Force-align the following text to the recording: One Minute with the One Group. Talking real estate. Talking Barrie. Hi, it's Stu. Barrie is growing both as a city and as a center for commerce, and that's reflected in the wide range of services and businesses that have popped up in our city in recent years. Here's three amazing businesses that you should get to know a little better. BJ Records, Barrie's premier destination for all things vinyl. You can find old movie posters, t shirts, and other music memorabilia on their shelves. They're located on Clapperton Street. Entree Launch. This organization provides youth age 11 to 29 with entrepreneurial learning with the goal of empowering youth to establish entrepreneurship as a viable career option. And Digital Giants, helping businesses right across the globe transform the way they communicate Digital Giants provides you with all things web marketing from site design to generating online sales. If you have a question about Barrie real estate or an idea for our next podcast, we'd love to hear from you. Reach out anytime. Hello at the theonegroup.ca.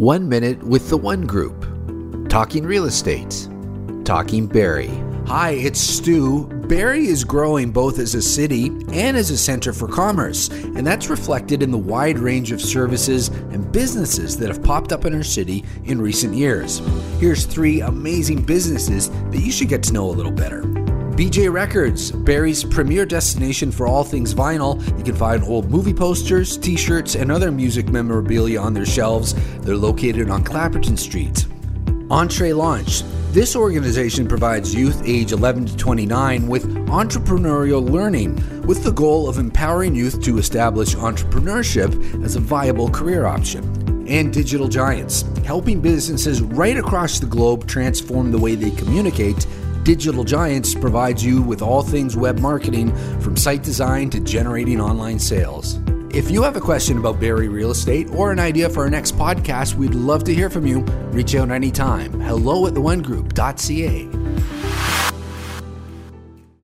One 0.00 0.30
Minute 0.30 0.62
with 0.62 0.88
the 0.88 0.96
One 0.96 1.26
Group. 1.26 1.60
Talking 2.30 2.64
real 2.64 2.86
estate. 2.86 3.46
Talking 4.02 4.46
Barrie. 4.46 4.98
Hi, 5.26 5.50
it's 5.50 5.78
Stu. 5.78 6.46
Barrie 6.46 7.04
is 7.04 7.22
growing 7.22 7.70
both 7.70 7.98
as 7.98 8.14
a 8.14 8.22
city 8.22 8.68
and 8.94 9.14
as 9.14 9.30
a 9.30 9.36
center 9.36 9.74
for 9.74 9.86
commerce, 9.86 10.48
and 10.48 10.86
that's 10.86 11.10
reflected 11.10 11.62
in 11.62 11.70
the 11.70 11.76
wide 11.76 12.18
range 12.18 12.50
of 12.50 12.62
services 12.62 13.28
and 13.28 13.70
businesses 13.70 14.38
that 14.38 14.48
have 14.48 14.62
popped 14.62 14.90
up 14.90 15.04
in 15.04 15.14
our 15.14 15.22
city 15.22 15.66
in 15.84 16.00
recent 16.00 16.34
years. 16.34 16.78
Here's 17.18 17.44
three 17.44 17.82
amazing 17.82 18.40
businesses 18.40 19.10
that 19.10 19.42
you 19.42 19.52
should 19.52 19.68
get 19.68 19.82
to 19.82 19.92
know 19.92 20.06
a 20.06 20.12
little 20.12 20.32
better. 20.32 20.62
BJ 21.20 21.52
Records, 21.52 22.10
Barrie's 22.10 22.64
premier 22.64 23.04
destination 23.04 23.70
for 23.70 23.86
all 23.86 24.04
things 24.04 24.32
vinyl. 24.32 24.80
You 24.96 25.04
can 25.04 25.14
find 25.14 25.44
old 25.44 25.70
movie 25.70 25.92
posters, 25.92 26.56
t 26.56 26.78
shirts, 26.78 27.14
and 27.14 27.30
other 27.30 27.50
music 27.52 27.90
memorabilia 27.90 28.58
on 28.58 28.72
their 28.72 28.86
shelves. 28.86 29.34
They're 29.58 29.76
located 29.76 30.30
on 30.30 30.42
Clapperton 30.42 30.98
Street. 30.98 31.46
Entree 32.10 32.54
Launch. 32.54 33.02
This 33.32 33.54
organization 33.54 34.26
provides 34.26 34.74
youth 34.74 35.02
age 35.04 35.32
11 35.32 35.66
to 35.66 35.76
29 35.76 36.48
with 36.48 36.64
entrepreneurial 36.86 37.86
learning 37.86 38.36
with 38.62 38.82
the 38.82 38.92
goal 38.92 39.28
of 39.28 39.36
empowering 39.36 39.94
youth 39.94 40.22
to 40.22 40.38
establish 40.38 40.94
entrepreneurship 40.94 42.24
as 42.24 42.36
a 42.36 42.40
viable 42.40 42.88
career 42.88 43.26
option. 43.26 43.62
And 44.08 44.32
Digital 44.32 44.68
Giants, 44.68 45.26
helping 45.44 45.82
businesses 45.82 46.40
right 46.40 46.78
across 46.78 47.18
the 47.18 47.26
globe 47.26 47.68
transform 47.68 48.32
the 48.32 48.38
way 48.38 48.54
they 48.54 48.70
communicate 48.70 49.46
Digital 49.82 50.24
Giants 50.24 50.74
provides 50.74 51.24
you 51.24 51.40
with 51.40 51.62
all 51.62 51.82
things 51.82 52.16
web 52.16 52.38
marketing 52.38 52.94
from 53.20 53.36
site 53.36 53.62
design 53.62 54.10
to 54.10 54.20
generating 54.20 54.80
online 54.80 55.18
sales. 55.18 55.78
If 56.12 56.30
you 56.30 56.42
have 56.42 56.56
a 56.56 56.60
question 56.60 56.98
about 56.98 57.20
Barrie 57.20 57.48
real 57.48 57.70
estate 57.70 58.10
or 58.10 58.32
an 58.32 58.38
idea 58.40 58.68
for 58.68 58.80
our 58.82 58.90
next 58.90 59.16
podcast, 59.16 59.74
we'd 59.74 59.94
love 59.94 60.24
to 60.24 60.34
hear 60.34 60.50
from 60.50 60.66
you. 60.66 60.80
Reach 61.12 61.34
out 61.34 61.50
anytime. 61.50 62.18
Hello 62.20 62.66
at 62.66 62.74
the 62.74 62.80
theonegroup.ca. 62.80 64.19